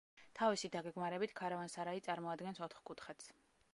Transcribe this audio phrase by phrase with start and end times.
[0.37, 3.31] თავისი დაგეგმარებით ქარავან-სარაი წარმოადგენს ოთხკუთხედს.